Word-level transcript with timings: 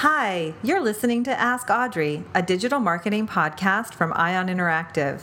Hi, 0.00 0.54
you're 0.62 0.80
listening 0.80 1.24
to 1.24 1.38
Ask 1.38 1.68
Audrey, 1.68 2.24
a 2.34 2.40
digital 2.40 2.80
marketing 2.80 3.26
podcast 3.26 3.92
from 3.92 4.14
Ion 4.16 4.46
Interactive. 4.46 5.20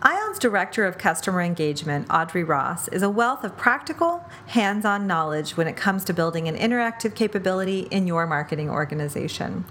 Ion's 0.00 0.38
Director 0.38 0.86
of 0.86 0.96
Customer 0.96 1.42
Engagement, 1.42 2.06
Audrey 2.08 2.42
Ross, 2.42 2.88
is 2.88 3.02
a 3.02 3.10
wealth 3.10 3.44
of 3.44 3.58
practical, 3.58 4.24
hands 4.46 4.86
on 4.86 5.06
knowledge 5.06 5.54
when 5.54 5.68
it 5.68 5.76
comes 5.76 6.02
to 6.04 6.14
building 6.14 6.48
an 6.48 6.56
interactive 6.56 7.14
capability 7.14 7.80
in 7.90 8.06
your 8.06 8.26
marketing 8.26 8.70
organization. 8.70 9.66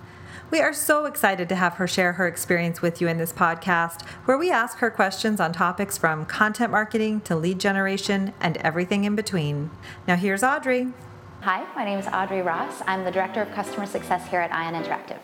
We 0.51 0.59
are 0.59 0.73
so 0.73 1.05
excited 1.05 1.49
to 1.49 1.55
have 1.55 1.73
her 1.77 1.87
share 1.87 2.13
her 2.13 2.27
experience 2.27 2.83
with 2.83 3.01
you 3.01 3.07
in 3.07 3.17
this 3.17 3.33
podcast, 3.33 4.05
where 4.25 4.37
we 4.37 4.51
ask 4.51 4.77
her 4.77 4.91
questions 4.91 5.39
on 5.39 5.53
topics 5.53 5.97
from 5.97 6.27
content 6.27 6.69
marketing 6.69 7.21
to 7.21 7.35
lead 7.35 7.59
generation 7.59 8.33
and 8.39 8.57
everything 8.57 9.05
in 9.05 9.15
between. 9.15 9.71
Now, 10.07 10.17
here's 10.17 10.43
Audrey. 10.43 10.93
Hi, 11.41 11.65
my 11.73 11.85
name 11.85 11.97
is 11.97 12.07
Audrey 12.07 12.41
Ross. 12.41 12.81
I'm 12.85 13.05
the 13.05 13.11
Director 13.11 13.41
of 13.41 13.49
Customer 13.53 13.85
Success 13.85 14.27
here 14.27 14.41
at 14.41 14.53
Ion 14.53 14.73
Interactive. 14.73 15.19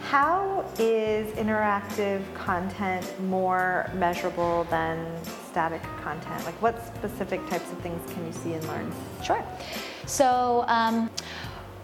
How 0.00 0.68
is 0.80 1.32
interactive 1.36 2.20
content 2.34 3.20
more 3.28 3.88
measurable 3.94 4.64
than 4.64 5.06
static 5.48 5.82
content? 6.02 6.44
Like, 6.44 6.60
what 6.60 6.84
specific 6.96 7.48
types 7.48 7.70
of 7.70 7.78
things 7.78 8.12
can 8.12 8.26
you 8.26 8.32
see 8.32 8.54
and 8.54 8.66
learn? 8.66 8.92
Sure. 9.22 9.44
So, 10.06 10.64
um, 10.66 11.10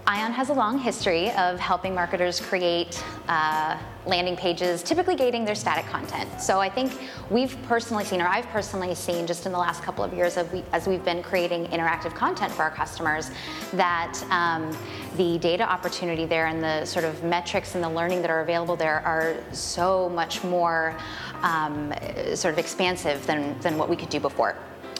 Ion 0.05 0.33
has 0.33 0.49
a 0.49 0.53
long 0.53 0.81
history 0.81 1.31
of 1.33 1.61
helping 1.61 1.95
marketers 1.95 2.41
create 2.41 3.03
uh, 3.29 3.79
landing 4.05 4.37
pages, 4.37 4.83
typically 4.83 5.15
gating 5.15 5.45
their 5.45 5.55
static 5.55 5.87
content. 5.87 6.41
So 6.41 6.59
I 6.59 6.69
think 6.69 6.93
we've 7.31 7.57
personally 7.69 8.05
seen, 8.05 8.21
or 8.21 8.27
I've 8.27 8.47
personally 8.47 8.97
seen 8.97 9.29
just 9.29 9.47
in 9.47 9.53
the 9.53 9.59
last 9.59 9.85
couple 9.85 10.03
of 10.03 10.13
years 10.13 10.37
we, 10.53 10.65
as 10.73 10.89
we've 10.89 11.05
been 11.05 11.23
creating 11.23 11.67
interactive 11.67 12.17
content 12.17 12.53
for 12.53 12.63
our 12.63 12.71
customers, 12.73 13.31
that 13.75 14.21
um, 14.31 14.77
the 15.17 15.39
data 15.39 15.63
opportunity 15.63 16.27
there 16.27 16.47
and 16.47 16.61
the 16.61 16.85
sort 16.85 17.05
of 17.05 17.23
metrics 17.23 17.77
and 17.77 17.85
the 17.85 17.91
learning 17.91 18.23
that 18.23 18.31
are 18.31 18.41
available 18.41 18.75
there 18.75 19.07
are 19.07 19.37
so 19.53 20.09
much 20.09 20.43
more 20.43 20.97
um, 21.43 21.95
sort 22.35 22.53
of 22.53 22.59
expansive 22.59 23.25
than, 23.25 23.57
than 23.61 23.79
what 23.79 23.89
we 23.89 23.95
could 23.95 24.09
do 24.09 24.19
before. 24.19 24.57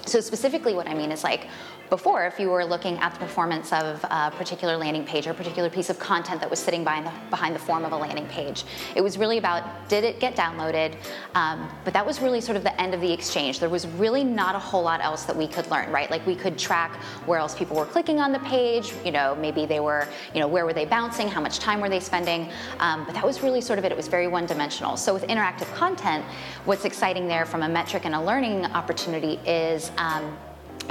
So 0.07 0.21
specifically 0.21 0.75
what 0.75 0.87
I 0.87 0.95
mean 0.95 1.11
is 1.13 1.25
like 1.25 1.49
before, 1.93 2.25
if 2.25 2.41
you 2.41 2.49
were 2.49 2.65
looking 2.65 2.97
at 3.01 3.13
the 3.13 3.19
performance 3.19 3.71
of 3.71 4.03
a 4.05 4.33
particular 4.35 4.79
landing 4.79 5.05
page 5.05 5.27
or 5.27 5.33
a 5.33 5.35
particular 5.35 5.69
piece 5.69 5.91
of 5.91 5.99
content 5.99 6.41
that 6.41 6.49
was 6.49 6.59
sitting 6.59 6.85
behind 6.85 7.05
the, 7.07 7.13
behind 7.29 7.55
the 7.55 7.59
form 7.59 7.85
of 7.85 7.93
a 7.93 7.97
landing 7.97 8.27
page, 8.29 8.65
it 8.97 9.03
was 9.03 9.19
really 9.19 9.37
about 9.37 9.63
did 9.91 10.03
it 10.03 10.19
get 10.19 10.35
downloaded? 10.35 10.95
Um, 11.35 11.69
but 11.85 11.93
that 11.93 12.07
was 12.07 12.23
really 12.23 12.41
sort 12.41 12.57
of 12.57 12.63
the 12.63 12.81
end 12.81 12.95
of 12.95 13.03
the 13.03 13.13
exchange. 13.13 13.61
There 13.61 13.69
was 13.69 13.87
really 13.87 14.25
not 14.25 14.55
a 14.55 14.59
whole 14.59 14.83
lot 14.83 15.03
else 15.03 15.25
that 15.25 15.37
we 15.37 15.47
could 15.47 15.71
learn, 15.71 15.93
right? 15.93 16.11
Like 16.11 16.27
we 16.27 16.35
could 16.35 16.57
track 16.57 16.93
where 17.27 17.39
else 17.39 17.55
people 17.55 17.77
were 17.77 17.85
clicking 17.85 18.21
on 18.21 18.33
the 18.33 18.39
page, 18.39 18.95
you 19.05 19.13
know, 19.13 19.37
maybe 19.39 19.67
they 19.67 19.81
were, 19.81 20.09
you 20.33 20.41
know, 20.41 20.49
where 20.49 20.65
were 20.65 20.73
they 20.73 20.87
bouncing, 20.87 21.29
how 21.29 21.43
much 21.43 21.59
time 21.59 21.79
were 21.79 21.91
they 21.91 22.01
spending? 22.01 22.51
Um, 22.79 23.05
but 23.05 23.13
that 23.13 23.27
was 23.27 23.43
really 23.43 23.61
sort 23.61 23.79
of 23.79 23.85
it. 23.85 23.93
It 23.93 23.99
was 23.99 24.09
very 24.09 24.29
one 24.29 24.47
dimensional. 24.47 24.97
So 24.97 25.13
with 25.13 25.25
interactive 25.25 25.71
content, 25.75 26.25
what's 26.65 26.87
exciting 26.87 27.29
there 27.29 27.45
from 27.45 27.63
a 27.63 27.69
metric 27.69 28.07
and 28.07 28.15
a 28.15 28.23
learning 28.23 28.65
opportunity 28.65 29.39
is 29.45 29.93
um, 29.99 30.35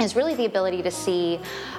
is 0.00 0.16
really 0.16 0.34
the 0.34 0.46
ability 0.46 0.82
to 0.82 0.90
see 0.90 1.38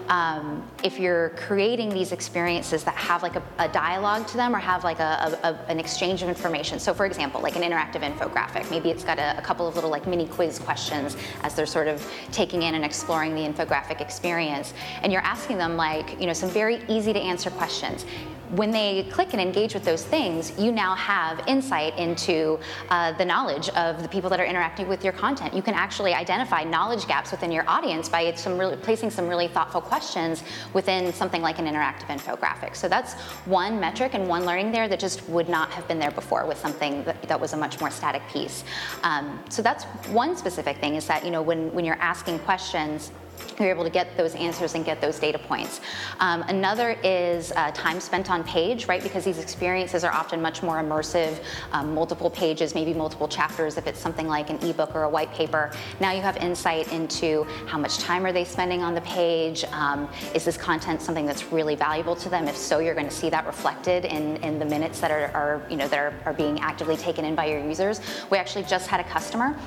um, 0.10 0.68
if 0.84 1.00
you're 1.00 1.30
creating 1.30 1.90
these 1.90 2.12
experiences 2.12 2.84
that 2.84 2.96
have 2.96 3.24
like 3.24 3.36
a, 3.36 3.44
a 3.60 3.68
dialogue 3.70 4.28
to 4.28 4.38
them 4.38 4.56
or 4.56 4.60
have 4.60 4.84
like 4.84 5.00
a, 5.00 5.38
a, 5.44 5.72
an 5.72 5.80
exchange 5.80 6.22
of 6.22 6.30
information. 6.30 6.80
So 6.80 6.94
for 6.94 7.06
example, 7.06 7.42
like 7.42 7.56
an 7.56 7.62
interactive 7.62 8.02
infographic, 8.02 8.70
maybe 8.70 8.90
it's 8.90 9.04
got 9.04 9.20
a, 9.20 9.42
couple 9.44 9.68
of 9.68 9.76
little 9.76 9.90
like 9.90 10.08
mini 10.08 10.26
quiz 10.26 10.58
questions 10.58 11.18
as 11.42 11.54
they're 11.54 11.66
sort 11.66 11.90
of 11.90 12.10
taking 12.32 12.62
in 12.62 12.76
and 12.76 12.86
exploring 12.86 13.36
the 13.36 13.42
infographic 13.42 14.00
experience. 14.00 14.74
And 15.02 15.12
you're 15.12 15.22
asking 15.22 15.58
them 15.58 15.76
like, 15.76 16.18
you 16.20 16.28
know, 16.28 16.34
some 16.34 16.50
very 16.50 16.82
easy 16.88 17.12
to 17.12 17.20
answer 17.20 17.50
questions 17.50 18.06
when 18.56 18.70
they 18.70 19.04
click 19.12 19.30
and 19.34 19.42
engage 19.42 19.74
with 19.74 19.84
those 19.84 20.04
things, 20.04 20.58
you 20.60 20.72
now 20.72 20.94
have 20.94 21.42
insight 21.48 21.98
into 21.98 22.60
uh, 22.90 23.12
the 23.14 23.26
knowledge 23.26 23.70
of 23.70 24.02
the 24.04 24.08
people 24.08 24.30
that 24.30 24.40
are 24.40 24.46
interacting 24.46 24.88
with 24.88 25.04
your 25.04 25.14
content. 25.14 25.54
You 25.56 25.64
can 25.64 25.74
actually 25.74 26.14
identify 26.14 26.64
knowledge 26.64 27.08
gaps 27.08 27.32
within 27.32 27.52
your 27.52 27.68
audience 27.68 28.08
by 28.10 28.32
some 28.36 28.58
really, 28.60 28.78
placing 28.78 29.10
some 29.10 29.28
really 29.28 29.48
thoughtful 29.48 29.82
questions 29.82 30.44
within 30.74 31.12
something 31.14 31.42
like 31.42 31.58
an 31.58 31.66
interactive 31.66 32.06
infographic. 32.06 32.76
So 32.76 32.88
that's 32.88 33.14
one 33.46 33.80
metric 33.80 34.14
and 34.14 34.28
one 34.28 34.46
learning 34.46 34.72
there 34.72 34.88
that 34.88 35.00
just 35.00 35.28
would 35.30 35.50
not 35.50 35.72
have 35.72 35.88
been 35.88 35.98
there 35.98 36.12
before 36.12 36.46
with 36.46 36.60
something 36.60 37.04
that, 37.06 37.22
that 37.24 37.40
was 37.40 37.54
a 37.54 37.58
much 37.58 37.80
more 37.80 37.90
static 37.90 38.22
piece. 38.30 38.64
Um, 39.04 39.44
so 39.50 39.64
that's 39.64 39.86
one 40.10 40.36
specific 40.36 40.78
thing 40.78 40.96
is 40.96 41.08
that 41.08 41.26
you 41.26 41.32
know 41.32 41.42
when, 41.42 41.74
when 41.74 41.86
you're 41.86 41.96
asking 41.96 42.38
questions 42.40 43.12
you're 43.60 43.70
able 43.70 43.84
to 43.84 43.90
get 43.90 44.16
those 44.18 44.36
answers 44.36 44.76
and 44.76 44.86
get 44.86 45.02
those 45.02 45.20
data 45.20 45.40
points. 45.40 45.82
Um, 46.20 46.44
another 46.48 46.98
is 47.04 47.52
uh, 47.56 47.72
time 47.72 48.00
spent 48.00 48.30
on 48.30 48.44
page, 48.44 48.88
right? 48.88 49.02
Because 49.02 49.24
these 49.24 49.40
experiences 49.40 50.04
are 50.04 50.12
often 50.14 50.42
much 50.42 50.64
more 50.64 50.82
immersive, 50.82 51.42
um, 51.72 51.94
multiple 51.94 52.30
pages, 52.30 52.76
maybe 52.76 52.94
multiple 52.94 53.28
chapters 53.28 53.78
if 53.78 53.88
it's 53.88 54.00
something 54.00 54.28
like 54.28 54.50
an 54.50 54.58
ebook 54.64 54.96
or 54.96 55.04
a 55.04 55.10
white 55.10 55.32
paper. 55.34 55.72
Now 56.00 56.12
you 56.12 56.22
have 56.22 56.38
insight 56.38 56.92
into 56.92 57.44
how 57.68 57.78
much 57.78 57.98
time 58.00 58.26
are 58.26 58.32
they 58.32 58.46
spending 58.46 58.82
on 58.82 58.94
the 58.96 59.02
page? 59.02 59.64
Um, 59.72 60.10
is 60.34 60.46
this 60.46 60.58
content 60.58 61.02
something 61.02 61.26
that's 61.26 61.52
really 61.52 61.76
valuable 61.76 62.16
to 62.18 62.30
them? 62.30 62.48
If 62.48 62.58
so, 62.58 62.80
you're 62.80 62.96
going 62.96 63.10
to 63.10 63.16
see 63.16 63.30
that 63.30 63.46
reflected 63.46 64.06
in, 64.06 64.38
in 64.38 64.60
the 64.60 64.66
minutes 64.66 65.00
that 65.00 65.12
are, 65.12 65.32
are 65.34 65.66
you 65.70 65.78
know, 65.78 65.88
that 65.88 66.00
are, 66.00 66.14
are 66.26 66.34
being 66.34 66.60
actively 66.60 66.98
taken 66.98 67.26
in 67.26 67.36
by 67.36 67.46
your 67.46 67.64
users. 67.64 68.02
We 68.30 68.38
actually 68.38 68.66
just 68.66 68.88
had 68.88 69.00
a 69.00 69.04
customer 69.04 69.58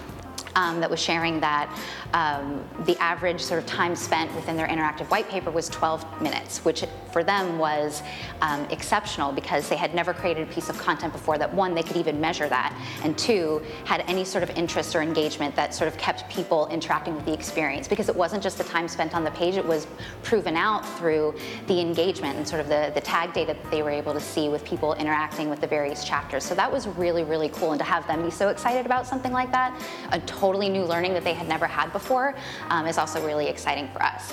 um, 0.56 0.80
that 0.80 0.90
was 0.90 1.00
sharing 1.00 1.38
that 1.40 1.70
um, 2.12 2.64
the 2.84 2.96
average 2.98 3.40
sort 3.40 3.62
of 3.62 3.66
time 3.66 3.94
spent 3.94 4.34
within 4.34 4.56
their 4.56 4.66
interactive 4.66 5.08
white 5.10 5.28
paper 5.28 5.50
was 5.50 5.68
12 5.68 6.20
minutes, 6.20 6.64
which 6.64 6.84
for 7.12 7.22
them 7.22 7.58
was 7.58 8.02
um, 8.40 8.66
exceptional 8.70 9.32
because 9.32 9.68
they 9.68 9.76
had 9.76 9.94
never 9.94 10.12
created 10.12 10.48
a 10.48 10.52
piece 10.52 10.68
of 10.68 10.76
content 10.78 11.12
before 11.12 11.38
that 11.38 11.52
one, 11.52 11.74
they 11.74 11.82
could 11.82 11.96
even 11.96 12.20
measure 12.20 12.48
that, 12.48 12.74
and 13.04 13.16
two, 13.16 13.62
had 13.84 14.02
any 14.08 14.24
sort 14.24 14.42
of 14.42 14.50
interest 14.50 14.96
or 14.96 15.02
engagement 15.02 15.54
that 15.56 15.74
sort 15.74 15.88
of 15.88 15.96
kept 15.98 16.28
people 16.28 16.66
interacting 16.68 17.14
with 17.14 17.24
the 17.24 17.32
experience 17.32 17.86
because 17.86 18.08
it 18.08 18.16
wasn't 18.16 18.42
just 18.42 18.58
the 18.58 18.64
time 18.64 18.88
spent 18.88 19.14
on 19.14 19.24
the 19.24 19.30
page, 19.32 19.56
it 19.56 19.64
was 19.64 19.86
proven 20.22 20.56
out 20.56 20.86
through 20.98 21.34
the 21.66 21.80
engagement 21.80 22.36
and 22.36 22.48
sort 22.48 22.60
of 22.60 22.68
the, 22.68 22.90
the 22.94 23.00
tag 23.00 23.32
data 23.32 23.46
that 23.46 23.70
they 23.70 23.82
were 23.82 23.90
able 23.90 24.12
to 24.12 24.20
see 24.20 24.48
with 24.48 24.64
people 24.64 24.94
interacting 24.94 25.48
with 25.50 25.60
the 25.60 25.66
various 25.66 26.04
chapters. 26.04 26.44
So 26.44 26.54
that 26.54 26.70
was 26.70 26.86
really, 26.88 27.24
really 27.24 27.48
cool. 27.50 27.72
And 27.72 27.78
to 27.78 27.84
have 27.84 28.06
them 28.06 28.22
be 28.22 28.30
so 28.30 28.48
excited 28.48 28.86
about 28.86 29.06
something 29.06 29.32
like 29.32 29.52
that, 29.52 29.78
a 30.12 30.20
totally 30.46 30.68
new 30.68 30.84
learning 30.84 31.12
that 31.12 31.24
they 31.24 31.34
had 31.34 31.48
never 31.48 31.66
had 31.66 31.92
before 31.92 32.32
um, 32.68 32.86
is 32.86 32.98
also 32.98 33.26
really 33.26 33.48
exciting 33.48 33.88
for 33.92 34.00
us. 34.00 34.32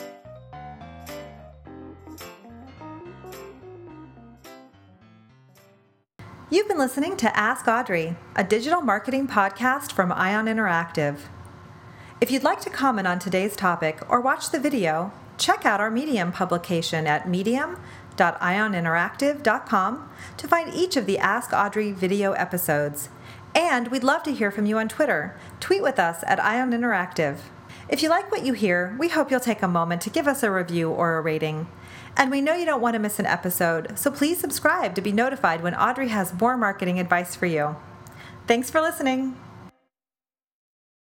You've 6.51 6.67
been 6.67 6.77
listening 6.77 7.17
to 7.17 7.35
Ask 7.35 7.67
Audrey, 7.67 8.15
a 8.35 8.43
digital 8.43 8.81
marketing 8.81 9.27
podcast 9.27 9.91
from 9.91 10.11
Ion 10.11 10.45
Interactive. 10.45 11.21
If 12.21 12.29
you'd 12.29 12.43
like 12.43 12.61
to 12.61 12.69
comment 12.69 13.07
on 13.07 13.17
today's 13.17 13.55
topic 13.55 13.99
or 14.07 14.21
watch 14.21 14.51
the 14.51 14.59
video, 14.59 15.11
check 15.39 15.65
out 15.65 15.81
our 15.81 15.89
Medium 15.89 16.31
publication 16.31 17.07
at 17.07 17.27
medium.ioninteractive.com 17.27 20.09
to 20.37 20.47
find 20.47 20.73
each 20.75 20.95
of 20.95 21.07
the 21.07 21.17
Ask 21.17 21.53
Audrey 21.53 21.91
video 21.91 22.33
episodes. 22.33 23.09
And 23.55 23.89
we'd 23.89 24.03
love 24.03 24.23
to 24.23 24.33
hear 24.33 24.51
from 24.51 24.65
you 24.65 24.77
on 24.77 24.87
Twitter. 24.87 25.37
Tweet 25.59 25.83
with 25.83 25.99
us 25.99 26.23
at 26.25 26.43
Ion 26.43 26.71
Interactive. 26.71 27.37
If 27.87 28.01
you 28.01 28.09
like 28.09 28.31
what 28.31 28.45
you 28.45 28.53
hear, 28.53 28.95
we 28.97 29.09
hope 29.09 29.29
you'll 29.29 29.39
take 29.39 29.61
a 29.61 29.67
moment 29.67 30.01
to 30.03 30.09
give 30.09 30.27
us 30.27 30.41
a 30.41 30.49
review 30.49 30.89
or 30.89 31.17
a 31.17 31.21
rating. 31.21 31.67
And 32.15 32.31
we 32.31 32.41
know 32.41 32.55
you 32.55 32.65
don't 32.65 32.81
want 32.81 32.93
to 32.93 32.99
miss 32.99 33.19
an 33.19 33.25
episode, 33.25 33.97
so 33.97 34.09
please 34.09 34.39
subscribe 34.39 34.95
to 34.95 35.01
be 35.01 35.11
notified 35.11 35.61
when 35.61 35.75
Audrey 35.75 36.07
has 36.09 36.39
more 36.39 36.57
marketing 36.57 36.99
advice 36.99 37.35
for 37.35 37.45
you. 37.45 37.75
Thanks 38.47 38.69
for 38.69 38.81
listening. 38.81 39.35